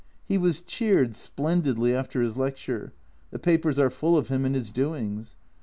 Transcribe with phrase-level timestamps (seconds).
[0.25, 2.91] He was cheered splendidly after his lecture;
[3.29, 5.35] the papers are full of him and his doings.